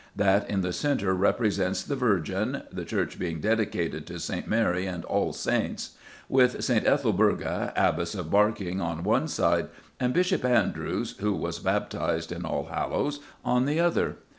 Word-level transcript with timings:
That 0.15 0.49
in 0.49 0.61
the 0.61 0.73
centre 0.73 1.13
represents 1.13 1.83
the 1.83 1.95
Virgin 1.95 2.63
(the 2.73 2.85
church 2.85 3.19
being 3.19 3.39
dedicated 3.39 4.07
to 4.07 4.17
St. 4.17 4.47
Mary 4.47 4.87
and 4.87 5.05
All 5.05 5.31
Saints), 5.31 5.95
with 6.27 6.63
St 6.63 6.85
Ethelburga, 6.87 7.71
Abbess 7.75 8.15
of 8.15 8.31
Barking, 8.31 8.81
on 8.81 9.03
one 9.03 9.27
side 9.27 9.67
and 9.99 10.11
Bishop 10.11 10.43
Andrewes 10.43 11.15
(who 11.19 11.35
was 11.35 11.59
baptised 11.59 12.31
in 12.31 12.41
Allhallows) 12.45 13.19
on 13.45 13.65
the 13.65 13.79
other. 13.79 14.17